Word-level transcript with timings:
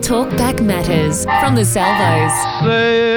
Talkback 0.00 0.64
Matters 0.64 1.24
from 1.24 1.54
the 1.54 1.64
Salvos. 1.64 2.32
Say 2.64 3.08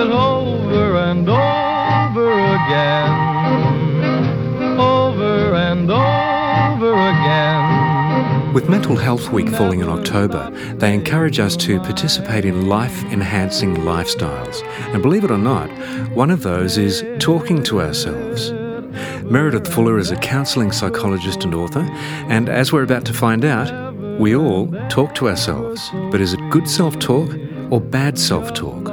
it 0.00 0.10
over 0.10 0.96
and 0.96 1.28
over 1.28 2.30
again. 2.54 3.12
Over 4.78 5.54
and 5.54 5.90
over 5.90 6.92
again. 6.94 8.54
With 8.54 8.70
Mental 8.70 8.96
Health 8.96 9.32
Week 9.32 9.50
falling 9.50 9.80
in 9.80 9.88
October, 9.90 10.50
they 10.76 10.94
encourage 10.94 11.38
us 11.38 11.54
to 11.58 11.78
participate 11.80 12.46
in 12.46 12.68
life 12.68 13.04
enhancing 13.12 13.76
lifestyles. 13.76 14.62
And 14.94 15.02
believe 15.02 15.24
it 15.24 15.30
or 15.30 15.36
not, 15.36 15.68
one 16.12 16.30
of 16.30 16.42
those 16.42 16.78
is 16.78 17.04
talking 17.18 17.62
to 17.64 17.82
ourselves. 17.82 18.52
Meredith 19.24 19.70
Fuller 19.70 19.98
is 19.98 20.10
a 20.10 20.16
counselling 20.16 20.72
psychologist 20.72 21.44
and 21.44 21.54
author, 21.54 21.86
and 22.28 22.48
as 22.48 22.72
we're 22.72 22.82
about 22.82 23.04
to 23.04 23.12
find 23.12 23.44
out, 23.44 23.85
we 24.18 24.34
all 24.34 24.68
talk 24.88 25.14
to 25.16 25.28
ourselves. 25.28 25.90
But 26.10 26.20
is 26.20 26.32
it 26.32 26.40
good 26.50 26.68
self 26.68 26.98
talk 26.98 27.30
or 27.70 27.80
bad 27.80 28.18
self 28.18 28.54
talk? 28.54 28.84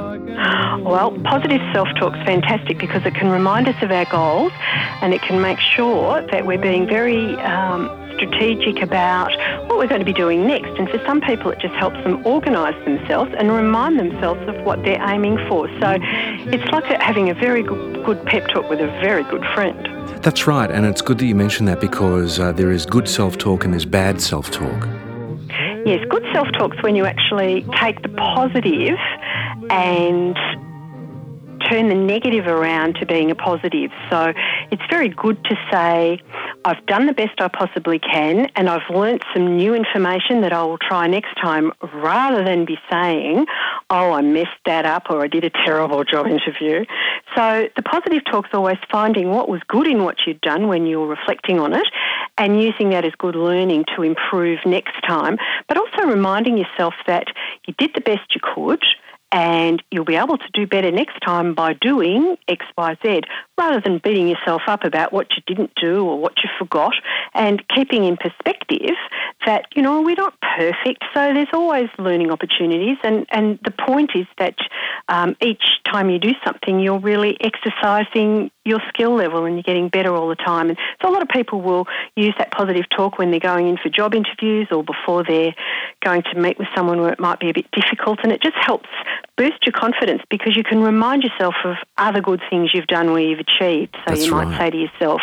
Well, 0.84 1.12
positive 1.24 1.62
self 1.72 1.88
talk 1.98 2.16
is 2.16 2.22
fantastic 2.24 2.78
because 2.78 3.04
it 3.06 3.14
can 3.14 3.30
remind 3.30 3.68
us 3.68 3.82
of 3.82 3.90
our 3.90 4.04
goals 4.06 4.52
and 5.00 5.14
it 5.14 5.22
can 5.22 5.40
make 5.40 5.58
sure 5.58 6.20
that 6.30 6.44
we're 6.44 6.58
being 6.58 6.86
very 6.86 7.36
um, 7.36 7.88
strategic 8.16 8.82
about 8.82 9.30
what 9.68 9.78
we're 9.78 9.88
going 9.88 10.00
to 10.00 10.04
be 10.04 10.12
doing 10.12 10.46
next. 10.46 10.78
And 10.78 10.88
for 10.88 10.98
some 11.06 11.20
people, 11.20 11.50
it 11.50 11.58
just 11.58 11.74
helps 11.74 11.96
them 12.04 12.24
organise 12.26 12.76
themselves 12.84 13.32
and 13.36 13.50
remind 13.50 13.98
themselves 13.98 14.46
of 14.48 14.62
what 14.64 14.82
they're 14.82 15.02
aiming 15.02 15.38
for. 15.48 15.68
So 15.80 15.96
it's 16.00 16.70
like 16.70 16.84
having 17.00 17.30
a 17.30 17.34
very 17.34 17.62
good, 17.62 18.24
pep 18.26 18.48
talk 18.48 18.68
with 18.68 18.80
a 18.80 18.86
very 19.00 19.24
good 19.24 19.44
friend. 19.54 19.88
That's 20.22 20.46
right, 20.46 20.70
and 20.70 20.86
it's 20.86 21.00
good 21.02 21.18
that 21.18 21.26
you 21.26 21.34
mentioned 21.34 21.68
that 21.68 21.80
because 21.80 22.38
uh, 22.38 22.52
there 22.52 22.70
is 22.70 22.86
good 22.86 23.08
self 23.08 23.38
talk 23.38 23.64
and 23.64 23.72
there's 23.72 23.86
bad 23.86 24.20
self 24.20 24.50
talk. 24.50 24.88
Yes, 25.84 26.04
good 26.08 26.24
self 26.32 26.48
talk's 26.52 26.82
when 26.82 26.96
you 26.96 27.04
actually 27.04 27.66
take 27.80 28.00
the 28.02 28.08
positive 28.08 28.98
and 29.70 30.34
turn 31.68 31.88
the 31.88 31.94
negative 31.94 32.46
around 32.46 32.94
to 32.96 33.06
being 33.06 33.30
a 33.30 33.34
positive. 33.34 33.90
So 34.10 34.32
it's 34.74 34.90
very 34.90 35.08
good 35.08 35.42
to 35.44 35.56
say, 35.70 36.20
I've 36.64 36.84
done 36.86 37.06
the 37.06 37.12
best 37.12 37.40
I 37.40 37.46
possibly 37.46 38.00
can 38.00 38.50
and 38.56 38.68
I've 38.68 38.90
learnt 38.90 39.22
some 39.32 39.56
new 39.56 39.72
information 39.72 40.40
that 40.40 40.52
I 40.52 40.64
will 40.64 40.78
try 40.78 41.06
next 41.06 41.36
time 41.40 41.70
rather 41.92 42.42
than 42.42 42.64
be 42.64 42.76
saying, 42.90 43.46
oh, 43.90 44.10
I 44.10 44.20
messed 44.22 44.64
that 44.66 44.84
up 44.84 45.04
or 45.10 45.22
I 45.22 45.28
did 45.28 45.44
a 45.44 45.50
terrible 45.50 46.02
job 46.02 46.26
interview. 46.26 46.84
So 47.36 47.68
the 47.76 47.82
positive 47.82 48.24
talk's 48.24 48.50
always 48.52 48.78
finding 48.90 49.30
what 49.30 49.48
was 49.48 49.60
good 49.68 49.86
in 49.86 50.02
what 50.02 50.16
you'd 50.26 50.40
done 50.40 50.66
when 50.66 50.86
you 50.86 50.98
were 50.98 51.06
reflecting 51.06 51.60
on 51.60 51.72
it 51.72 51.86
and 52.36 52.60
using 52.60 52.90
that 52.90 53.04
as 53.04 53.12
good 53.16 53.36
learning 53.36 53.84
to 53.94 54.02
improve 54.02 54.58
next 54.66 55.00
time, 55.06 55.38
but 55.68 55.76
also 55.76 56.08
reminding 56.08 56.58
yourself 56.58 56.94
that 57.06 57.28
you 57.68 57.74
did 57.78 57.92
the 57.94 58.00
best 58.00 58.34
you 58.34 58.40
could 58.42 58.82
and 59.34 59.82
you'll 59.90 60.04
be 60.04 60.14
able 60.14 60.38
to 60.38 60.48
do 60.54 60.64
better 60.64 60.92
next 60.92 61.18
time 61.20 61.54
by 61.54 61.72
doing 61.72 62.36
X, 62.46 62.64
Y, 62.78 62.96
Z, 63.04 63.22
rather 63.58 63.80
than 63.80 63.98
beating 63.98 64.28
yourself 64.28 64.62
up 64.68 64.84
about 64.84 65.12
what 65.12 65.26
you 65.32 65.42
didn't 65.44 65.72
do 65.74 66.06
or 66.06 66.20
what 66.20 66.34
you 66.44 66.48
forgot, 66.56 66.94
and 67.34 67.66
keeping 67.68 68.04
in 68.04 68.16
perspective 68.16 68.94
that, 69.44 69.66
you 69.74 69.82
know, 69.82 70.02
we're 70.02 70.14
not 70.14 70.34
perfect, 70.56 71.02
so 71.12 71.34
there's 71.34 71.48
always 71.52 71.88
learning 71.98 72.30
opportunities, 72.30 72.96
and, 73.02 73.26
and 73.30 73.58
the 73.64 73.72
point 73.72 74.12
is 74.14 74.26
that 74.38 74.54
um, 75.08 75.36
each 75.42 75.64
time 75.90 76.10
you 76.10 76.20
do 76.20 76.32
something, 76.44 76.78
you're 76.78 77.00
really 77.00 77.36
exercising 77.40 78.52
your 78.64 78.80
skill 78.88 79.14
level 79.14 79.44
and 79.44 79.56
you're 79.56 79.62
getting 79.64 79.88
better 79.88 80.14
all 80.14 80.28
the 80.28 80.36
time. 80.36 80.70
And 80.70 80.78
so 81.02 81.10
a 81.10 81.12
lot 81.12 81.20
of 81.20 81.28
people 81.28 81.60
will 81.60 81.86
use 82.16 82.34
that 82.38 82.50
positive 82.52 82.84
talk 82.88 83.18
when 83.18 83.30
they're 83.30 83.40
going 83.40 83.68
in 83.68 83.76
for 83.76 83.90
job 83.90 84.14
interviews 84.14 84.68
or 84.70 84.82
before 84.82 85.22
they're 85.22 85.54
going 86.02 86.22
to 86.32 86.40
meet 86.40 86.58
with 86.58 86.68
someone 86.74 87.00
where 87.00 87.12
it 87.12 87.20
might 87.20 87.40
be 87.40 87.50
a 87.50 87.52
bit 87.52 87.66
difficult, 87.72 88.20
and 88.22 88.32
it 88.32 88.40
just 88.40 88.56
helps 88.56 88.88
boost 89.36 89.66
your 89.66 89.72
confidence 89.72 90.22
because 90.30 90.56
you 90.56 90.64
can 90.64 90.80
remind 90.80 91.22
yourself 91.22 91.54
of 91.64 91.76
other 91.98 92.20
good 92.20 92.40
things 92.50 92.70
you've 92.74 92.86
done 92.86 93.12
where 93.12 93.22
you've 93.22 93.40
achieved. 93.40 93.94
So 94.06 94.14
That's 94.14 94.26
you 94.26 94.30
might 94.30 94.48
right. 94.48 94.58
say 94.58 94.70
to 94.70 94.76
yourself, 94.76 95.20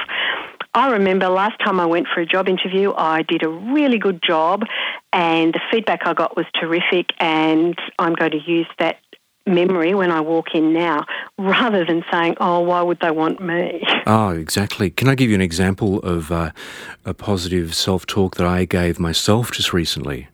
I 0.74 0.92
remember 0.92 1.28
last 1.28 1.59
time 1.59 1.80
I 1.80 1.86
went 1.86 2.08
for 2.14 2.22
a 2.22 2.25
job 2.25 2.48
interview, 2.48 2.94
I 2.96 3.24
did 3.24 3.44
a 3.44 3.50
really 3.50 3.98
good 3.98 4.22
job, 4.25 4.64
and 5.12 5.53
the 5.53 5.59
feedback 5.70 6.08
I 6.08 6.14
got 6.14 6.38
was 6.38 6.46
terrific, 6.59 7.08
and 7.20 7.78
I'm 8.00 8.14
going 8.14 8.31
to 8.31 8.40
use 8.40 8.68
that 8.80 9.00
memory 9.46 9.94
when 9.94 10.12
I 10.12 10.22
walk 10.22 10.54
in 10.54 10.72
now, 10.72 11.06
rather 11.38 11.84
than 11.84 12.06
saying, 12.12 12.36
"Oh, 12.40 12.62
why 12.62 12.81
would 12.81 13.00
they 13.02 13.12
want 13.12 13.42
me?" 13.42 13.84
Oh, 14.08 14.30
exactly. 14.30 14.90
Can 14.90 15.08
I 15.09 15.16
give 15.16 15.30
you 15.30 15.36
an 15.36 15.42
example 15.42 16.00
of 16.00 16.31
uh, 16.31 16.52
a 17.06 17.14
positive 17.14 17.75
self 17.75 18.06
talk 18.06 18.36
that 18.38 18.48
I 18.48 18.66
gave 18.66 19.00
myself 19.00 19.52
just 19.52 19.74
recently? 19.74 20.28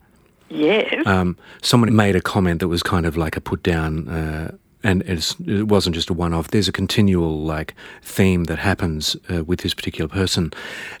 Yes. 0.48 1.06
Um, 1.06 1.36
someone 1.62 1.94
made 1.94 2.16
a 2.16 2.20
comment 2.20 2.60
that 2.60 2.68
was 2.68 2.82
kind 2.82 3.06
of 3.06 3.16
like 3.16 3.36
a 3.36 3.40
put 3.40 3.62
down, 3.62 4.08
uh, 4.08 4.56
and 4.82 5.02
it 5.02 5.68
wasn't 5.68 5.94
just 5.94 6.10
a 6.10 6.14
one 6.14 6.32
off. 6.32 6.48
There's 6.48 6.68
a 6.68 6.72
continual 6.72 7.40
like 7.40 7.74
theme 8.02 8.44
that 8.44 8.58
happens 8.58 9.16
uh, 9.30 9.44
with 9.44 9.60
this 9.60 9.74
particular 9.74 10.08
person. 10.08 10.52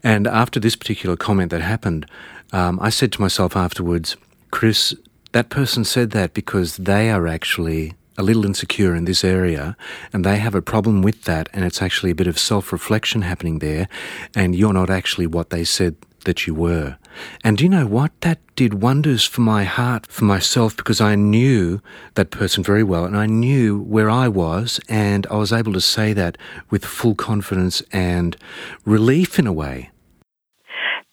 And 0.02 0.26
after 0.26 0.58
this 0.58 0.76
particular 0.76 1.16
comment 1.16 1.50
that 1.50 1.60
happened, 1.60 2.06
um, 2.52 2.78
I 2.80 2.90
said 2.90 3.12
to 3.12 3.20
myself 3.20 3.56
afterwards, 3.56 4.16
Chris, 4.50 4.94
that 5.32 5.50
person 5.50 5.84
said 5.84 6.10
that 6.10 6.34
because 6.34 6.76
they 6.76 7.10
are 7.10 7.26
actually 7.26 7.94
a 8.16 8.22
little 8.22 8.44
insecure 8.44 8.96
in 8.96 9.04
this 9.04 9.22
area 9.22 9.76
and 10.12 10.24
they 10.24 10.38
have 10.38 10.54
a 10.54 10.60
problem 10.62 11.02
with 11.02 11.22
that 11.24 11.48
and 11.52 11.64
it's 11.64 11.80
actually 11.80 12.10
a 12.10 12.16
bit 12.16 12.26
of 12.26 12.36
self-reflection 12.36 13.22
happening 13.22 13.60
there 13.60 13.88
and 14.34 14.56
you're 14.56 14.72
not 14.72 14.90
actually 14.90 15.26
what 15.26 15.50
they 15.50 15.62
said 15.62 15.94
that 16.24 16.46
you 16.46 16.54
were. 16.54 16.96
And 17.42 17.58
do 17.58 17.64
you 17.64 17.70
know 17.70 17.86
what? 17.86 18.12
That 18.20 18.38
did 18.56 18.82
wonders 18.82 19.24
for 19.24 19.40
my 19.40 19.64
heart, 19.64 20.06
for 20.06 20.24
myself, 20.24 20.76
because 20.76 21.00
I 21.00 21.14
knew 21.14 21.80
that 22.14 22.30
person 22.30 22.62
very 22.62 22.82
well 22.82 23.04
and 23.04 23.16
I 23.16 23.26
knew 23.26 23.80
where 23.80 24.10
I 24.10 24.28
was, 24.28 24.80
and 24.88 25.26
I 25.30 25.36
was 25.36 25.52
able 25.52 25.72
to 25.72 25.80
say 25.80 26.12
that 26.12 26.38
with 26.70 26.84
full 26.84 27.14
confidence 27.14 27.82
and 27.92 28.36
relief 28.84 29.38
in 29.38 29.46
a 29.46 29.52
way. 29.52 29.90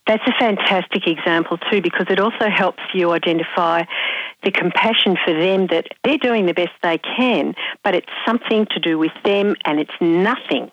That's 0.08 0.24
a 0.28 0.34
fantastic 0.40 1.08
example 1.08 1.58
too, 1.58 1.82
because 1.82 2.06
it 2.10 2.20
also 2.20 2.48
helps 2.48 2.84
you 2.94 3.12
identify 3.12 3.84
the 4.44 4.52
compassion 4.52 5.18
for 5.26 5.34
them 5.34 5.68
that 5.68 5.88
they're 6.04 6.20
doing 6.20 6.46
the 6.46 6.54
best 6.54 6.72
they 6.84 7.00
can, 7.00 7.56
but 7.84 7.96
it's 7.96 8.12
something 8.26 8.68
to 8.68 8.80
do 8.80 9.00
with 9.00 9.14
them 9.24 9.56
and 9.66 9.80
it's 9.80 9.96
nothing 10.00 10.70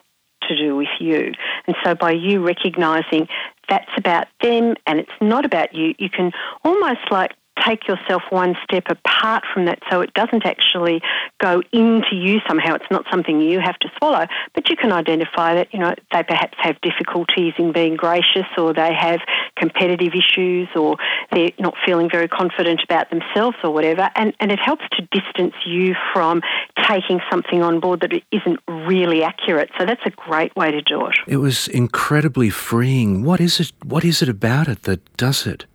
to 0.48 0.56
do 0.56 0.76
with 0.76 0.88
you. 1.00 1.32
And 1.66 1.76
so 1.84 1.94
by 1.94 2.12
you 2.12 2.44
recognizing 2.44 3.28
that's 3.68 3.90
about 3.96 4.26
them 4.40 4.74
and 4.86 4.98
it's 4.98 5.12
not 5.20 5.44
about 5.44 5.74
you, 5.74 5.94
you 5.98 6.10
can 6.10 6.32
almost 6.64 7.00
like 7.10 7.32
take 7.64 7.86
yourself 7.86 8.22
one 8.30 8.56
step 8.64 8.84
apart 8.88 9.44
from 9.52 9.66
that 9.66 9.78
so 9.90 10.00
it 10.00 10.12
doesn't 10.14 10.44
actually 10.46 11.00
go 11.40 11.62
into 11.72 12.14
you 12.14 12.40
somehow. 12.48 12.74
It's 12.74 12.90
not 12.90 13.04
something 13.10 13.40
you 13.40 13.60
have 13.60 13.78
to 13.80 13.90
swallow, 13.98 14.26
but 14.54 14.68
you 14.68 14.76
can 14.76 14.92
identify 14.92 15.54
that, 15.54 15.72
you 15.72 15.78
know, 15.78 15.94
they 16.12 16.22
perhaps 16.22 16.56
have 16.58 16.80
difficulties 16.80 17.54
in 17.58 17.72
being 17.72 17.96
gracious 17.96 18.46
or 18.56 18.72
they 18.72 18.94
have 18.94 19.20
competitive 19.56 20.12
issues 20.14 20.68
or 20.74 20.96
they're 21.30 21.52
not 21.58 21.74
feeling 21.84 22.08
very 22.10 22.28
confident 22.28 22.80
about 22.84 23.10
themselves 23.10 23.56
or 23.62 23.70
whatever. 23.70 24.08
And, 24.14 24.34
and 24.40 24.50
it 24.50 24.58
helps 24.58 24.84
to 24.92 25.08
distance 25.12 25.54
you 25.66 25.94
from 26.12 26.42
taking 26.88 27.20
something 27.30 27.62
on 27.62 27.80
board 27.80 28.00
that 28.00 28.12
isn't 28.30 28.60
really 28.68 29.22
accurate. 29.22 29.70
So 29.78 29.86
that's 29.86 30.04
a 30.04 30.10
great 30.10 30.54
way 30.56 30.70
to 30.70 30.82
do 30.82 31.06
it. 31.06 31.14
It 31.26 31.36
was 31.36 31.68
incredibly 31.68 32.50
freeing. 32.50 33.22
What 33.24 33.40
is 33.40 33.60
it? 33.60 33.72
What 33.84 34.04
is 34.04 34.22
it 34.22 34.28
about 34.28 34.68
it 34.68 34.82
that 34.82 35.16
does 35.16 35.46
it? 35.46 35.66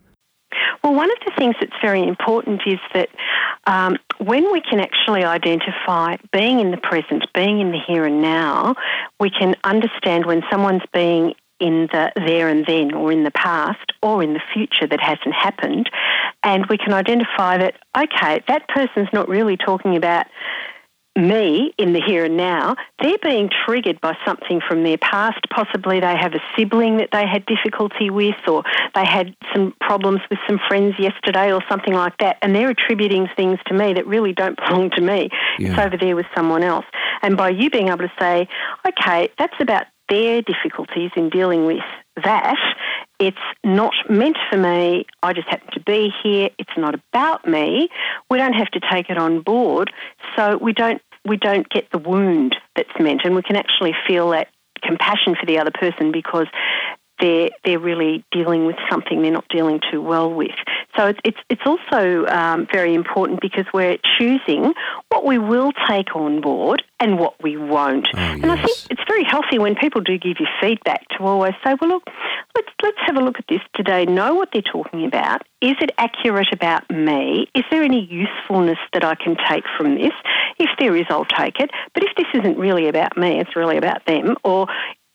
Well, 0.87 0.95
one 0.95 1.11
of 1.11 1.17
the 1.25 1.33
things 1.37 1.53
that's 1.59 1.75
very 1.81 2.01
important 2.01 2.61
is 2.65 2.79
that 2.93 3.09
um, 3.65 3.97
when 4.19 4.53
we 4.53 4.61
can 4.61 4.79
actually 4.79 5.25
identify 5.25 6.15
being 6.31 6.61
in 6.61 6.71
the 6.71 6.77
present, 6.77 7.25
being 7.33 7.59
in 7.59 7.73
the 7.73 7.79
here 7.85 8.05
and 8.05 8.21
now, 8.21 8.73
we 9.19 9.29
can 9.29 9.57
understand 9.65 10.25
when 10.25 10.43
someone's 10.49 10.83
being 10.93 11.33
in 11.59 11.89
the 11.91 12.13
there 12.15 12.47
and 12.47 12.65
then 12.65 12.93
or 12.93 13.11
in 13.11 13.25
the 13.25 13.31
past 13.31 13.91
or 14.01 14.23
in 14.23 14.33
the 14.33 14.39
future 14.53 14.87
that 14.87 15.01
hasn't 15.01 15.35
happened. 15.35 15.89
And 16.41 16.65
we 16.67 16.77
can 16.77 16.93
identify 16.93 17.57
that, 17.57 17.73
okay, 17.97 18.41
that 18.47 18.69
person's 18.69 19.09
not 19.11 19.27
really 19.27 19.57
talking 19.57 19.97
about 19.97 20.27
me 21.17 21.73
in 21.77 21.93
the 21.93 22.01
here 22.01 22.25
and 22.25 22.37
now, 22.37 22.75
they're 23.01 23.17
being 23.21 23.49
triggered 23.65 23.99
by 24.01 24.15
something 24.25 24.61
from 24.67 24.83
their 24.83 24.97
past. 24.97 25.39
Possibly 25.49 25.99
they 25.99 26.15
have 26.15 26.33
a 26.33 26.39
sibling 26.55 26.97
that 26.97 27.09
they 27.11 27.25
had 27.25 27.45
difficulty 27.45 28.09
with, 28.09 28.35
or 28.47 28.63
they 28.95 29.05
had 29.05 29.35
some 29.53 29.73
problems 29.81 30.21
with 30.29 30.39
some 30.47 30.59
friends 30.67 30.95
yesterday, 30.99 31.51
or 31.51 31.61
something 31.69 31.93
like 31.93 32.17
that, 32.19 32.37
and 32.41 32.55
they're 32.55 32.69
attributing 32.69 33.27
things 33.35 33.59
to 33.67 33.73
me 33.73 33.93
that 33.93 34.05
really 34.07 34.33
don't 34.33 34.57
belong 34.67 34.91
to 34.91 35.01
me. 35.01 35.29
Yeah. 35.59 35.71
It's 35.71 35.79
over 35.79 35.97
there 35.97 36.15
with 36.15 36.27
someone 36.35 36.63
else. 36.63 36.85
And 37.21 37.35
by 37.35 37.49
you 37.49 37.69
being 37.69 37.87
able 37.87 37.97
to 37.99 38.13
say, 38.19 38.47
okay, 38.87 39.29
that's 39.37 39.55
about 39.59 39.87
their 40.09 40.41
difficulties 40.41 41.11
in 41.15 41.29
dealing 41.29 41.65
with 41.65 41.83
that. 42.23 42.55
It's 43.19 43.37
not 43.63 43.93
meant 44.09 44.37
for 44.49 44.57
me. 44.57 45.05
I 45.23 45.33
just 45.33 45.47
happen 45.47 45.69
to 45.73 45.79
be 45.79 46.11
here. 46.23 46.49
It's 46.57 46.77
not 46.77 46.95
about 46.95 47.47
me. 47.47 47.89
We 48.29 48.37
don't 48.37 48.53
have 48.53 48.69
to 48.71 48.79
take 48.91 49.09
it 49.09 49.17
on 49.17 49.41
board, 49.41 49.91
so 50.35 50.57
we 50.57 50.73
don't 50.73 51.01
we 51.27 51.37
don't 51.37 51.69
get 51.69 51.91
the 51.91 51.97
wound 51.97 52.55
that's 52.75 52.89
meant, 52.99 53.21
and 53.23 53.35
we 53.35 53.41
can 53.41 53.55
actually 53.55 53.93
feel 54.07 54.29
that 54.31 54.47
compassion 54.81 55.35
for 55.39 55.45
the 55.45 55.59
other 55.59 55.71
person 55.71 56.11
because 56.11 56.47
they're 57.19 57.49
they're 57.63 57.79
really 57.79 58.23
dealing 58.31 58.65
with 58.65 58.75
something 58.89 59.21
they're 59.21 59.31
not 59.31 59.47
dealing 59.49 59.79
too 59.91 60.01
well 60.01 60.31
with. 60.33 60.55
So 60.95 61.07
it's 61.07 61.19
it's, 61.23 61.37
it's 61.49 61.61
also 61.65 62.25
um, 62.27 62.67
very 62.71 62.93
important 62.93 63.41
because 63.41 63.65
we're 63.73 63.97
choosing 64.17 64.73
what 65.09 65.25
we 65.25 65.37
will 65.37 65.71
take 65.87 66.15
on 66.15 66.41
board 66.41 66.83
and 66.99 67.19
what 67.19 67.41
we 67.41 67.57
won't. 67.57 68.07
Oh, 68.13 68.17
and 68.17 68.51
I 68.51 68.55
think 68.55 68.77
it's 68.89 69.01
very 69.07 69.23
healthy 69.23 69.59
when 69.59 69.75
people 69.75 70.01
do 70.01 70.17
give 70.17 70.37
you 70.39 70.47
feedback 70.59 71.07
to 71.09 71.23
always 71.23 71.53
say, 71.63 71.75
well, 71.79 71.89
look, 71.89 72.03
let's 72.55 72.69
let's 72.81 72.97
have 73.05 73.15
a 73.15 73.21
look 73.21 73.39
at 73.39 73.45
this 73.47 73.61
today. 73.75 74.05
Know 74.05 74.35
what 74.35 74.49
they're 74.51 74.61
talking 74.61 75.05
about. 75.05 75.43
Is 75.61 75.75
it 75.81 75.91
accurate 75.97 76.53
about 76.53 76.89
me? 76.89 77.47
Is 77.55 77.63
there 77.71 77.83
any 77.83 78.05
usefulness 78.05 78.77
that 78.93 79.03
I 79.03 79.15
can 79.15 79.35
take 79.49 79.63
from 79.77 79.95
this? 79.95 80.13
If 80.59 80.69
there 80.79 80.95
is, 80.95 81.05
I'll 81.09 81.25
take 81.25 81.59
it. 81.59 81.71
But 81.93 82.03
if 82.03 82.15
this 82.15 82.27
isn't 82.33 82.57
really 82.57 82.87
about 82.87 83.17
me, 83.17 83.39
it's 83.39 83.55
really 83.55 83.77
about 83.77 84.05
them, 84.05 84.35
or 84.43 84.67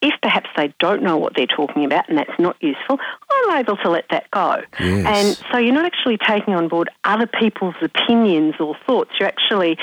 if 0.03 0.15
perhaps 0.21 0.51
they 0.57 0.75
don't 0.81 1.03
know 1.03 1.17
what 1.17 1.35
they're 1.37 1.47
talking 1.47 1.85
about 1.85 2.09
and 2.09 2.19
that's 2.19 2.39
not 2.39 2.57
useful, 2.61 2.99
I'm 3.31 3.59
able 3.59 3.77
to 3.79 3.89
let 3.89 4.05
that 4.11 4.31
go. 4.33 4.61
Yes. 4.81 5.07
And 5.07 5.47
so 5.53 5.59
you're 5.59 5.73
not 5.73 5.85
actually 5.87 6.19
taking 6.19 6.55
on 6.55 6.69
board 6.69 6.91
other 7.05 7.27
people's 7.27 7.77
opinions 7.81 8.57
or 8.61 8.77
thoughts. 8.87 9.13
You're 9.19 9.29
actually 9.29 9.79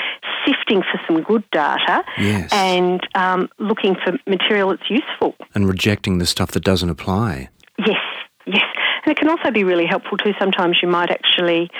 sifting 0.46 0.82
for 0.82 1.00
some 1.06 1.22
good 1.22 1.42
data 1.50 2.04
Yes. 2.18 2.50
and 2.52 3.00
um, 3.14 3.48
looking 3.58 3.96
for 3.96 4.16
material 4.26 4.68
that's 4.70 4.90
useful. 4.90 5.34
And 5.54 5.66
rejecting 5.66 6.18
the 6.18 6.26
stuff 6.26 6.50
that 6.52 6.62
doesn't 6.64 6.90
apply. 6.90 7.48
Yes, 7.78 8.00
yes. 8.46 8.62
And 9.04 9.12
it 9.12 9.18
can 9.18 9.30
also 9.30 9.50
be 9.50 9.64
really 9.64 9.86
helpful 9.86 10.18
too. 10.18 10.32
Sometimes 10.38 10.76
you 10.82 10.88
might 10.88 11.10
actually 11.10 11.70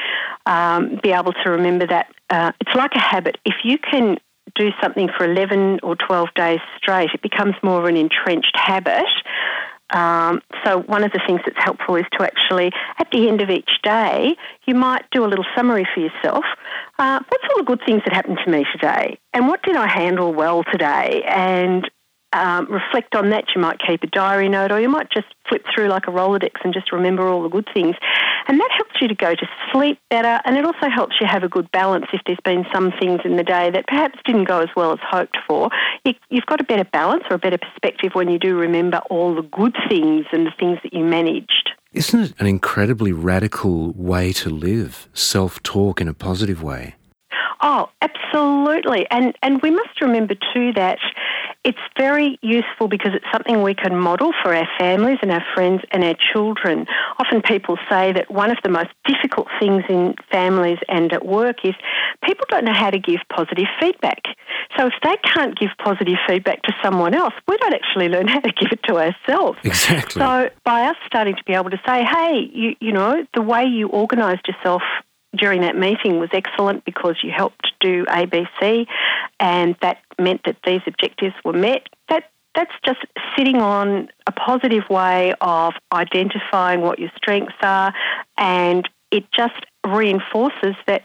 um, 0.47 0.99
be 1.03 1.13
able 1.13 1.35
to 1.45 1.51
remember 1.51 1.87
that 1.87 2.07
uh, 2.31 2.53
it's 2.61 2.75
like 2.75 2.93
a 2.95 2.99
habit. 3.01 3.37
If 3.45 3.57
you 3.65 3.77
can 3.79 4.17
do 4.55 4.71
something 4.83 5.09
for 5.17 5.25
11 5.25 5.81
or 5.83 5.97
12 5.97 6.29
days 6.35 6.61
straight, 6.77 7.11
it 7.15 7.23
becomes 7.23 7.55
more 7.63 7.81
of 7.81 7.87
an 7.87 7.97
entrenched 7.97 8.57
habit. 8.57 9.07
Um, 9.93 10.41
so 10.65 10.79
one 10.83 11.03
of 11.03 11.13
the 11.13 11.21
things 11.27 11.41
that's 11.45 11.59
helpful 11.59 11.97
is 11.97 12.05
to 12.13 12.25
actually, 12.25 12.73
at 12.99 13.11
the 13.11 13.29
end 13.29 13.41
of 13.41 13.51
each 13.51 13.71
day, 13.83 14.37
you 14.67 14.75
might 14.75 15.05
do 15.11 15.25
a 15.25 15.29
little 15.29 15.45
summary 15.57 15.87
for 15.93 16.01
yourself. 16.01 16.45
Uh, 16.99 17.21
what's 17.29 17.45
all 17.51 17.59
the 17.59 17.65
good 17.65 17.81
things 17.85 18.03
that 18.05 18.15
happened 18.15 18.39
to 18.45 18.51
me 18.51 18.65
today? 18.73 19.19
And 19.33 19.49
what 19.49 19.63
did 19.63 19.77
I 19.77 19.89
handle 19.89 20.33
well 20.33 20.63
today? 20.65 21.23
And 21.27 21.91
um, 22.33 22.67
reflect 22.71 23.15
on 23.15 23.31
that. 23.31 23.45
You 23.55 23.61
might 23.61 23.79
keep 23.85 24.03
a 24.03 24.07
diary 24.07 24.49
note, 24.49 24.73
or 24.73 24.81
you 24.81 24.89
might 24.89 25.11
just 25.11 25.27
flip 25.49 25.65
through 25.75 25.89
like 25.89 26.07
a 26.07 26.11
Rolodex 26.11 26.53
and 26.65 26.73
just 26.73 26.93
remember 26.93 27.29
all 27.29 27.43
the 27.43 27.49
good 27.49 27.69
things. 27.73 27.97
And 28.47 28.59
that 28.59 28.71
helps 28.77 29.01
you 29.01 29.09
to 29.09 29.15
go 29.15 29.35
to 29.35 29.49
sleep 29.73 29.99
better, 30.11 30.41
and 30.45 30.57
it 30.57 30.65
also 30.65 30.89
helps 30.89 31.17
you 31.21 31.27
have 31.27 31.43
a 31.43 31.49
good 31.49 31.71
balance 31.73 32.07
if 32.13 32.21
there's 32.27 32.39
been 32.45 32.65
some 32.73 32.93
things 33.01 33.21
in 33.25 33.37
the 33.37 33.43
day 33.43 33.71
that 33.71 33.87
perhaps 33.87 34.19
didn't 34.25 34.45
go 34.45 34.61
as 34.61 34.69
well 34.75 34.93
as 34.93 34.99
hoped 35.03 35.37
for. 35.47 35.71
You, 36.05 36.15
you've 36.31 36.47
got 36.47 36.61
a 36.61 36.65
better 36.65 36.85
balance 36.85 37.25
or 37.31 37.35
a 37.35 37.39
better 37.39 37.59
perspective 37.59 38.13
when 38.15 38.29
you 38.29 38.39
do 38.39 38.57
remember 38.57 38.99
all 39.11 39.35
the 39.35 39.43
good 39.43 39.77
things 39.89 40.27
and 40.33 40.47
the 40.47 40.53
things 40.59 40.79
that 40.83 40.93
you 40.93 41.05
managed. 41.05 41.71
Isn't 41.93 42.21
it 42.21 42.35
an 42.39 42.47
incredibly 42.47 43.13
radical 43.13 43.93
way 43.93 44.33
to 44.35 44.49
live? 44.49 45.09
Self 45.13 45.61
talk 45.63 46.01
in 46.01 46.07
a 46.07 46.15
positive 46.15 46.63
way. 46.63 46.95
Oh, 47.63 47.91
absolutely. 48.01 49.07
And 49.11 49.37
and 49.43 49.61
we 49.61 49.71
must 49.71 50.01
remember 50.01 50.35
too 50.55 50.73
that 50.75 50.99
it's 51.63 51.79
very 51.99 52.39
useful 52.43 52.89
because 52.89 53.13
it's 53.15 53.27
something 53.31 53.63
we 53.63 53.75
can 53.75 53.97
model 53.97 54.33
for 54.43 54.55
our 54.55 54.69
families 54.79 55.19
and 55.21 55.31
our 55.31 55.45
friends 55.55 55.83
and 55.91 56.03
our 56.03 56.15
children. 56.33 56.87
Often 57.19 57.43
people 57.43 57.77
say 57.89 58.13
that 58.13 58.31
one 58.31 58.51
of 58.51 58.57
the 58.63 58.71
most 58.71 58.89
difficult 59.05 59.49
things 59.61 59.85
in 59.89 60.15
families 60.31 60.79
and 60.89 61.13
at 61.13 61.27
work 61.27 61.65
is 61.65 61.75
people 62.25 62.47
don't 62.49 62.65
know 62.65 62.73
how 62.73 62.89
to 62.91 62.99
give 62.99 63.21
positive 63.31 63.67
feedback. 63.79 64.23
So 64.79 64.87
if 64.87 64.95
they 65.03 65.17
can't 65.23 65.59
give 65.59 65.71
positive 65.79 66.17
feedback 66.27 66.63
to 66.63 66.73
someone 66.83 67.15
else, 67.15 67.35
we 67.47 67.59
don't 67.59 67.75
actually 67.75 68.09
learn 68.09 68.27
how 68.27 68.41
to 68.41 68.53
give 68.61 68.73
it 68.73 68.83
to 68.85 68.97
ourselves. 68.97 69.59
Exactly. 69.63 70.21
So 70.21 70.49
by 70.65 70.87
us 70.87 70.97
starting 71.07 71.37
to 71.37 71.45
be 71.45 71.53
able 71.53 71.71
to 71.71 71.81
say, 71.87 72.05
hey, 72.05 72.49
you, 72.53 72.75
you 72.81 72.93
know, 72.93 73.27
the 73.35 73.43
way 73.43 73.65
you 73.65 73.91
organised 73.91 74.49
yourself 74.49 74.83
during 75.37 75.61
that 75.63 75.77
meeting 75.77 76.19
was 76.19 76.31
excellent 76.33 76.85
because 76.85 77.17
you 77.23 77.31
helped 77.31 77.73
do 77.81 78.05
ABC 78.07 78.87
and 79.39 79.77
that 79.81 79.99
meant 80.19 80.43
that 80.45 80.57
these 80.67 80.81
objectives 80.87 81.35
were 81.45 81.53
met. 81.53 81.89
That 82.09 82.25
that's 82.55 82.73
just 82.85 82.99
sitting 83.37 83.57
on 83.57 84.09
a 84.27 84.33
positive 84.33 84.83
way 84.91 85.35
of 85.41 85.75
identifying 85.93 86.81
what 86.81 86.99
your 86.99 87.11
strengths 87.17 87.55
are 87.63 87.95
and 88.37 88.89
it 89.13 89.25
just 89.33 89.55
reinforces 89.87 90.75
that 90.87 91.05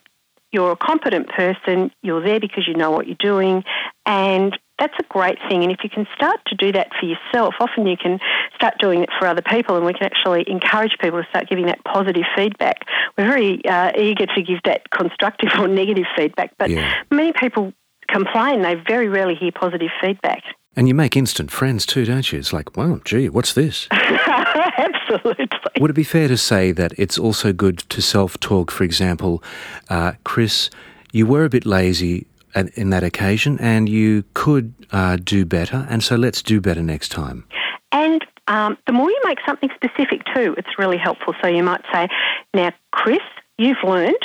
you're 0.52 0.72
a 0.72 0.78
competent 0.78 1.28
person, 1.30 1.92
you're 2.02 2.24
there 2.24 2.40
because 2.40 2.68
you 2.68 2.76
know 2.76 2.90
what 2.90 3.08
you're 3.08 3.18
doing, 3.20 3.64
and 4.06 4.58
that's 4.80 4.94
a 5.00 5.04
great 5.04 5.38
thing. 5.50 5.64
And 5.64 5.72
if 5.72 5.80
you 5.84 5.90
can 5.90 6.06
start 6.16 6.40
to 6.48 6.56
do 6.56 6.72
that 6.74 6.90
for 7.00 7.06
yourself, 7.06 7.56
often 7.60 7.88
you 7.88 7.96
can 7.98 8.20
start 8.56 8.76
doing 8.80 9.02
it 9.04 9.10
for 9.18 9.28
other 9.28 9.42
people, 9.42 9.76
and 9.78 9.86
we 9.86 9.94
can 9.94 10.04
actually 10.06 10.44
encourage 10.48 10.98
people 11.00 11.22
to 11.22 11.30
start 11.30 11.48
giving 11.50 11.66
that 11.68 11.84
positive 11.86 12.24
feedback. 12.36 12.80
We're 13.18 13.28
very 13.28 13.64
uh, 13.66 13.92
eager 13.98 14.26
to 14.26 14.42
give 14.42 14.60
that 14.66 14.90
constructive 14.92 15.50
or 15.58 15.68
negative 15.68 16.06
feedback, 16.18 16.52
but 16.58 16.70
Yeah. 16.70 16.94
many 17.10 17.32
people 17.34 17.74
complain 18.08 18.62
they 18.62 18.76
very 18.76 19.08
rarely 19.08 19.36
hear 19.36 19.52
positive 19.52 19.90
feedback. 20.02 20.44
And 20.76 20.88
you 20.90 20.94
make 20.94 21.16
instant 21.16 21.52
friends 21.52 21.86
too, 21.86 22.04
don't 22.06 22.30
you? 22.32 22.40
It's 22.40 22.52
like, 22.52 22.76
wow, 22.76 23.00
gee, 23.06 23.30
what's 23.30 23.54
this? 23.54 23.88
Absolutely. 23.92 25.48
Would 25.80 25.92
it 25.92 25.96
be 25.96 26.04
fair 26.04 26.28
to 26.28 26.38
say 26.38 26.72
that 26.74 26.94
it's 26.98 27.18
also 27.18 27.54
good 27.54 27.78
to 27.80 28.02
self 28.02 28.38
talk? 28.40 28.72
For 28.72 28.84
example, 28.84 29.42
uh, 29.90 30.14
Chris, 30.26 30.70
you 31.14 31.26
were 31.26 31.46
a 31.46 31.50
bit 31.50 31.66
lazy 31.66 32.28
in 32.56 32.90
that 32.90 33.04
occasion 33.04 33.60
and 33.60 33.90
you 33.90 34.24
could 34.34 34.74
uh, 34.92 35.18
do 35.18 35.46
better, 35.46 35.86
and 35.90 36.04
so 36.04 36.16
let's 36.16 36.42
do 36.42 36.62
better 36.62 36.82
next 36.82 37.10
time. 37.10 37.46
And 37.92 38.26
um, 38.48 38.78
the 38.86 38.94
more 38.94 39.10
you 39.10 39.22
make 39.26 39.40
something 39.46 39.70
specific 39.76 40.22
too, 40.34 40.56
it's 40.58 40.78
really 40.78 40.98
helpful. 40.98 41.34
So 41.42 41.48
you 41.48 41.64
might 41.64 41.84
say, 41.94 42.08
now, 42.54 42.72
Chris, 42.92 43.20
you've 43.58 43.84
learned 43.84 44.16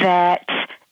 that 0.00 0.46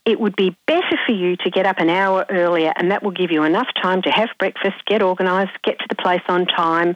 it 0.04 0.18
would 0.20 0.36
be 0.36 0.56
better 0.66 0.98
for 1.06 1.12
you 1.12 1.36
to 1.36 1.50
get 1.50 1.64
up 1.64 1.78
an 1.78 1.88
hour 1.88 2.26
earlier, 2.28 2.72
and 2.76 2.90
that 2.90 3.02
will 3.02 3.12
give 3.12 3.30
you 3.30 3.44
enough 3.44 3.68
time 3.80 4.02
to 4.02 4.10
have 4.10 4.28
breakfast, 4.38 4.76
get 4.86 5.02
organised, 5.02 5.52
get 5.62 5.78
to 5.78 5.86
the 5.88 5.94
place 5.94 6.22
on 6.28 6.46
time, 6.46 6.94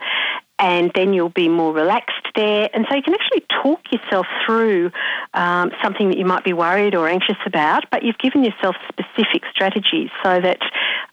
and 0.58 0.90
then 0.94 1.12
you'll 1.12 1.28
be 1.28 1.48
more 1.48 1.72
relaxed 1.72 2.28
there. 2.34 2.68
And 2.72 2.86
so 2.88 2.96
you 2.96 3.02
can 3.02 3.14
actually 3.14 3.44
talk 3.62 3.80
yourself 3.92 4.26
through 4.44 4.90
um, 5.34 5.70
something 5.82 6.08
that 6.08 6.18
you 6.18 6.24
might 6.24 6.44
be 6.44 6.52
worried 6.52 6.94
or 6.94 7.08
anxious 7.08 7.36
about, 7.46 7.84
but 7.90 8.02
you've 8.02 8.18
given 8.18 8.44
yourself 8.44 8.76
specific 8.88 9.42
strategies 9.50 10.10
so 10.22 10.40
that 10.40 10.58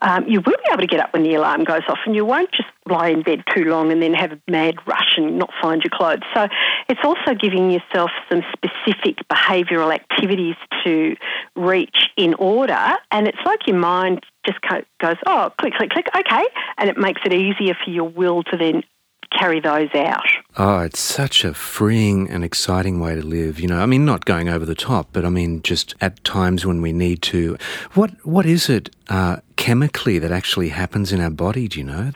um, 0.02 0.28
you 0.28 0.40
will 0.42 0.58
be 0.58 0.72
able 0.72 0.82
to 0.82 0.88
get 0.88 1.00
up 1.00 1.14
when 1.14 1.24
the 1.24 1.34
alarm 1.36 1.64
goes 1.64 1.82
off 1.88 2.00
and 2.06 2.16
you 2.16 2.26
won't 2.26 2.52
just 2.52 2.70
lie 2.90 3.10
in 3.10 3.22
bed 3.22 3.44
too 3.56 3.64
long 3.66 3.92
and 3.92 4.02
then 4.02 4.14
have 4.14 4.34
a 4.34 4.40
mad 4.50 4.76
rush 4.86 5.14
and 5.18 5.38
not 5.38 5.50
find 5.62 5.82
your 5.84 5.92
clothes. 5.92 6.24
So 6.34 6.48
it's 6.90 7.00
also 7.04 7.34
giving 7.34 7.72
yourself 7.72 8.12
some 8.30 8.44
specific 8.54 9.18
behavioural 9.30 9.94
activities 9.94 10.56
to 10.84 11.16
reach 11.56 12.10
in 12.18 12.34
order. 12.36 12.96
And 13.12 13.28
it's 13.28 13.38
like 13.46 13.68
your 13.68 13.78
mind 13.78 14.26
just 14.46 14.60
goes, 15.00 15.16
oh, 15.26 15.52
click, 15.60 15.74
click, 15.76 15.92
click, 15.92 16.08
okay. 16.16 16.44
And 16.78 16.90
it 16.90 16.98
makes 16.98 17.22
it 17.26 17.34
easier 17.34 17.76
for 17.84 17.90
your 17.90 18.10
will 18.10 18.44
to 18.44 18.58
then 18.58 18.84
carry 19.32 19.60
those 19.60 19.90
out. 19.96 20.26
Oh, 20.58 20.80
it's 20.80 21.00
such 21.00 21.44
a 21.44 21.54
freeing 21.54 22.30
and 22.30 22.44
exciting 22.44 23.00
way 23.00 23.16
to 23.16 23.22
live. 23.22 23.60
You 23.60 23.68
know, 23.68 23.80
I 23.80 23.86
mean, 23.86 24.06
not 24.06 24.26
going 24.26 24.50
over 24.50 24.66
the 24.66 24.76
top, 24.76 25.10
but 25.12 25.26
I 25.26 25.30
mean, 25.30 25.62
just 25.62 25.96
at 26.02 26.24
times 26.24 26.66
when 26.66 26.82
we 26.82 26.92
need 26.92 27.22
to. 27.24 27.58
What 27.94 28.12
What 28.26 28.46
is 28.46 28.70
it 28.70 28.90
uh, 29.10 29.38
chemically 29.56 30.20
that 30.20 30.32
actually 30.32 30.70
happens 30.70 31.12
in 31.12 31.20
our 31.22 31.32
body? 31.32 31.68
Do 31.68 31.80
you 31.80 31.86
know? 31.86 32.12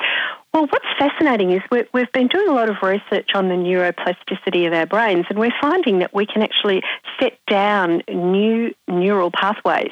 Well, 0.54 0.68
what's 0.68 0.86
fascinating 0.98 1.52
is 1.52 1.62
we 1.70 1.84
we've 1.94 2.12
been 2.14 2.28
doing 2.28 2.48
a 2.48 2.54
lot 2.54 2.70
of 2.70 2.78
research 2.82 3.30
on 3.36 3.50
the 3.50 3.56
neuroplasticity 3.56 4.66
of 4.66 4.74
our 4.74 4.86
brains, 4.86 5.26
and 5.30 5.38
we're 5.38 5.54
finding 5.62 6.00
that 6.00 6.14
we 6.14 6.26
can 6.26 6.42
actually 6.42 6.82
set 7.20 7.38
down 7.48 8.02
new 8.08 8.74
neural 8.88 9.32
pathways. 9.32 9.92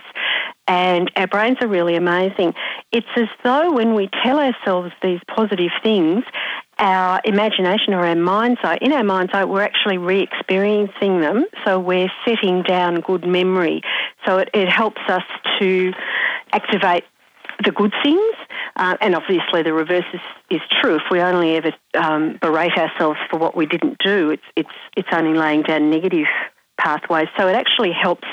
And 0.67 1.11
our 1.15 1.27
brains 1.27 1.57
are 1.61 1.67
really 1.67 1.95
amazing. 1.95 2.55
It's 2.91 3.05
as 3.15 3.27
though 3.43 3.71
when 3.71 3.93
we 3.93 4.09
tell 4.23 4.39
ourselves 4.39 4.91
these 5.03 5.19
positive 5.27 5.69
things, 5.83 6.23
our 6.77 7.21
imagination 7.23 7.93
or 7.93 8.05
our 8.05 8.15
mind's 8.15 8.59
eye, 8.63 8.77
in 8.81 8.91
our 8.91 9.03
mind's 9.03 9.31
eye, 9.33 9.45
we're 9.45 9.61
actually 9.61 9.97
re 9.97 10.21
experiencing 10.21 11.21
them. 11.21 11.45
So 11.65 11.79
we're 11.79 12.11
setting 12.25 12.63
down 12.63 13.01
good 13.01 13.25
memory. 13.25 13.81
So 14.25 14.39
it, 14.39 14.49
it 14.53 14.69
helps 14.69 15.01
us 15.07 15.23
to 15.59 15.93
activate 16.51 17.03
the 17.63 17.71
good 17.71 17.93
things, 18.03 18.35
uh, 18.75 18.97
and 18.99 19.15
obviously 19.15 19.63
the 19.63 19.73
reverse 19.73 20.05
is, 20.13 20.19
is 20.49 20.61
true. 20.81 20.95
If 20.95 21.03
we 21.09 21.21
only 21.21 21.55
ever 21.55 21.71
um, 21.97 22.37
berate 22.41 22.77
ourselves 22.77 23.19
for 23.29 23.39
what 23.39 23.55
we 23.55 23.65
didn't 23.65 23.97
do, 24.03 24.31
it's 24.31 24.43
it's 24.57 24.69
it's 24.97 25.07
only 25.13 25.37
laying 25.37 25.61
down 25.61 25.89
negative 25.89 26.27
pathways. 26.77 27.27
So 27.37 27.47
it 27.47 27.55
actually 27.55 27.93
helps 27.93 28.27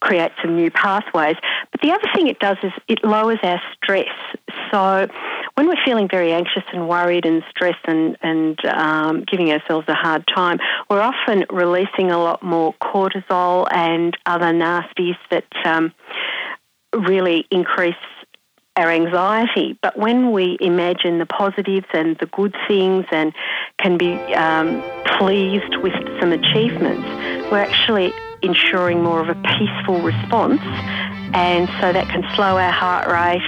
create 0.00 0.30
some 0.40 0.54
new 0.54 0.70
pathways. 0.70 1.36
But 1.72 1.80
the 1.82 1.90
other 1.90 2.08
thing 2.14 2.28
it 2.28 2.38
does 2.38 2.56
is 2.62 2.72
it 2.86 3.04
lowers 3.04 3.38
our 3.42 3.60
stress. 3.74 4.06
So 4.70 5.08
when 5.58 5.66
we're 5.66 5.84
feeling 5.84 6.06
very 6.08 6.32
anxious 6.32 6.62
and 6.72 6.88
worried 6.88 7.26
and 7.26 7.42
stressed 7.50 7.84
and, 7.88 8.16
and 8.22 8.64
um, 8.64 9.24
giving 9.24 9.50
ourselves 9.50 9.88
a 9.88 9.94
hard 9.94 10.24
time, 10.32 10.60
we're 10.88 11.00
often 11.00 11.44
releasing 11.50 12.12
a 12.12 12.16
lot 12.16 12.44
more 12.44 12.72
cortisol 12.74 13.66
and 13.72 14.16
other 14.24 14.52
nasties 14.52 15.16
that 15.32 15.46
um, 15.64 15.92
really 16.94 17.44
increase 17.50 17.96
our 18.76 18.88
anxiety. 18.88 19.76
But 19.82 19.98
when 19.98 20.30
we 20.30 20.58
imagine 20.60 21.18
the 21.18 21.26
positives 21.26 21.86
and 21.92 22.16
the 22.18 22.26
good 22.26 22.54
things 22.68 23.06
and 23.10 23.34
can 23.78 23.98
be 23.98 24.12
um, 24.34 24.80
pleased 25.18 25.74
with 25.82 25.94
some 26.20 26.30
achievements, 26.30 27.02
we're 27.50 27.58
actually 27.58 28.12
ensuring 28.42 29.02
more 29.02 29.20
of 29.20 29.28
a 29.28 29.34
peaceful 29.58 30.00
response. 30.02 30.62
And 31.34 31.68
so 31.80 31.92
that 31.92 32.08
can 32.08 32.24
slow 32.34 32.58
our 32.58 32.70
heart 32.70 33.06
rate, 33.06 33.42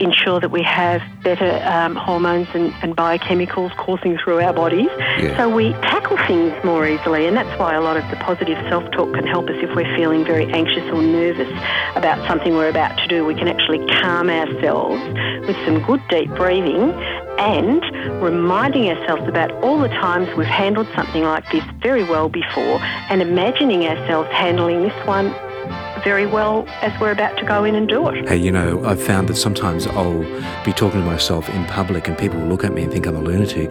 ensure 0.00 0.40
that 0.40 0.50
we 0.50 0.62
have 0.62 1.02
better 1.22 1.60
um, 1.64 1.96
hormones 1.96 2.48
and, 2.54 2.72
and, 2.82 2.96
biochemicals 2.96 3.76
coursing 3.76 4.18
through 4.18 4.40
our 4.40 4.52
bodies. 4.52 4.88
Yeah. 5.18 5.36
So 5.36 5.48
we 5.48 5.72
tackle 5.72 6.16
things 6.26 6.52
more 6.64 6.86
easily. 6.86 7.26
And 7.26 7.36
that's 7.36 7.58
why 7.58 7.74
a 7.74 7.80
lot 7.80 7.96
of 7.96 8.08
the 8.10 8.16
positive 8.16 8.58
self 8.68 8.88
talk 8.92 9.14
can 9.14 9.26
help 9.26 9.48
us 9.48 9.56
if 9.56 9.74
we're 9.74 9.96
feeling 9.96 10.24
very 10.24 10.46
anxious 10.52 10.84
or 10.92 11.02
nervous 11.02 11.50
about 11.96 12.26
something 12.28 12.54
we're 12.54 12.68
about 12.68 12.96
to 12.98 13.06
do. 13.08 13.24
We 13.24 13.34
can 13.34 13.48
actually 13.48 13.84
calm 14.00 14.30
ourselves 14.30 15.02
with 15.46 15.56
some 15.64 15.82
good 15.82 16.02
deep 16.08 16.30
breathing 16.30 16.92
and 17.38 17.82
reminding 18.22 18.90
ourselves 18.90 19.28
about 19.28 19.50
all 19.62 19.78
the 19.78 19.88
times 19.88 20.28
we've 20.36 20.46
handled 20.46 20.86
something 20.94 21.24
like 21.24 21.50
this 21.50 21.64
very 21.80 22.04
well 22.04 22.28
before 22.28 22.80
and 23.10 23.20
imagining 23.20 23.86
ourselves 23.86 24.30
handling 24.30 24.82
this 24.82 25.06
one 25.06 25.34
very 26.04 26.26
well 26.26 26.66
as 26.82 26.98
we're 27.00 27.10
about 27.10 27.36
to 27.38 27.44
go 27.44 27.64
in 27.64 27.74
and 27.74 27.88
do 27.88 28.06
it. 28.08 28.28
Hey, 28.28 28.36
you 28.36 28.52
know, 28.52 28.84
I've 28.84 29.02
found 29.02 29.28
that 29.28 29.36
sometimes 29.36 29.86
I'll 29.86 30.22
be 30.64 30.72
talking 30.72 31.00
to 31.00 31.06
myself 31.06 31.48
in 31.48 31.64
public 31.64 32.06
and 32.06 32.16
people 32.16 32.38
will 32.38 32.48
look 32.48 32.62
at 32.62 32.72
me 32.72 32.82
and 32.82 32.92
think 32.92 33.06
I'm 33.06 33.16
a 33.16 33.20
lunatic. 33.20 33.70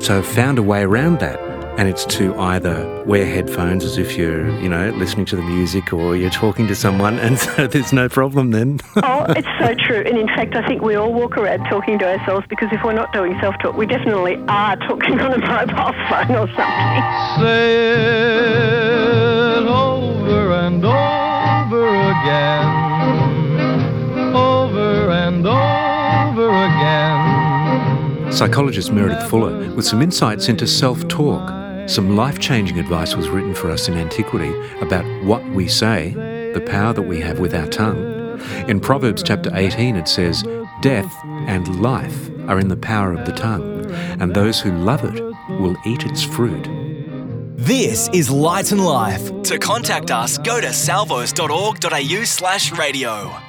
So 0.00 0.18
I've 0.18 0.26
found 0.26 0.58
a 0.58 0.62
way 0.62 0.82
around 0.82 1.20
that. 1.20 1.38
And 1.78 1.90
it's 1.90 2.06
to 2.06 2.34
either 2.38 3.04
wear 3.04 3.26
headphones 3.26 3.84
as 3.84 3.98
if 3.98 4.16
you're, 4.16 4.48
you 4.60 4.68
know, 4.70 4.88
listening 4.92 5.26
to 5.26 5.36
the 5.36 5.42
music 5.42 5.92
or 5.92 6.16
you're 6.16 6.30
talking 6.30 6.66
to 6.68 6.74
someone, 6.74 7.18
and 7.18 7.38
so 7.38 7.66
there's 7.66 7.92
no 7.92 8.08
problem 8.08 8.52
then. 8.52 8.80
oh, 8.96 9.26
it's 9.28 9.46
so 9.60 9.74
true. 9.86 9.98
And 9.98 10.16
in 10.16 10.26
fact, 10.26 10.54
I 10.54 10.66
think 10.66 10.80
we 10.80 10.94
all 10.94 11.12
walk 11.12 11.36
around 11.36 11.68
talking 11.68 11.98
to 11.98 12.16
ourselves 12.16 12.46
because 12.48 12.70
if 12.72 12.82
we're 12.82 12.94
not 12.94 13.12
doing 13.12 13.38
self 13.42 13.56
talk, 13.58 13.76
we 13.76 13.84
definitely 13.84 14.36
are 14.48 14.76
talking 14.76 15.20
on 15.20 15.34
a 15.34 15.38
mobile 15.38 15.92
phone 16.08 16.34
or 16.34 16.48
something. 16.56 17.44
Say 17.44 17.76
it 19.58 19.66
over 19.68 20.52
and 20.52 20.82
over 20.82 21.25
again, 22.22 22.66
over 24.34 25.10
and 25.10 25.46
over 25.46 26.48
again. 26.50 28.32
Psychologist 28.32 28.92
Meredith 28.92 29.28
Fuller 29.28 29.72
with 29.74 29.84
some 29.86 30.02
insights 30.02 30.48
into 30.48 30.66
self 30.66 31.06
talk. 31.08 31.50
Some 31.88 32.16
life 32.16 32.38
changing 32.40 32.78
advice 32.78 33.14
was 33.14 33.28
written 33.28 33.54
for 33.54 33.70
us 33.70 33.88
in 33.88 33.94
antiquity 33.94 34.52
about 34.80 35.04
what 35.24 35.44
we 35.50 35.68
say, 35.68 36.10
the 36.52 36.60
power 36.60 36.92
that 36.92 37.02
we 37.02 37.20
have 37.20 37.38
with 37.38 37.54
our 37.54 37.68
tongue. 37.68 38.40
In 38.68 38.80
Proverbs 38.80 39.22
chapter 39.22 39.50
18, 39.54 39.94
it 39.96 40.08
says, 40.08 40.42
Death 40.82 41.14
and 41.24 41.80
life 41.80 42.28
are 42.48 42.58
in 42.58 42.68
the 42.68 42.76
power 42.76 43.12
of 43.12 43.24
the 43.24 43.32
tongue, 43.32 43.88
and 44.20 44.34
those 44.34 44.60
who 44.60 44.72
love 44.72 45.04
it 45.04 45.22
will 45.60 45.76
eat 45.86 46.04
its 46.04 46.22
fruit. 46.22 46.85
This 47.58 48.10
is 48.12 48.28
Light 48.30 48.70
and 48.72 48.84
Life. 48.84 49.42
To 49.44 49.58
contact 49.58 50.10
us, 50.10 50.36
go 50.36 50.60
to 50.60 50.74
salvos.org.au 50.74 52.24
slash 52.24 52.70
radio. 52.72 53.45